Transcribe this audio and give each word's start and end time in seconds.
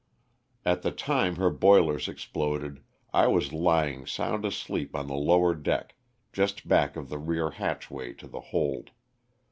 At 0.65 0.81
the 0.81 0.89
time 0.89 1.35
her 1.35 1.51
boilers 1.51 2.07
exploded 2.07 2.81
I 3.13 3.27
was 3.27 3.53
lying 3.53 4.07
sound 4.07 4.45
asleep 4.45 4.95
on 4.95 5.05
the 5.05 5.13
lower 5.13 5.53
deck, 5.53 5.95
just 6.33 6.67
back 6.67 6.95
of 6.95 7.09
the 7.09 7.19
rear 7.19 7.51
hatchway 7.51 8.13
to 8.13 8.25
the 8.27 8.41
hold. 8.49 8.89